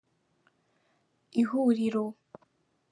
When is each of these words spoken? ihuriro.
ihuriro. 1.41 2.05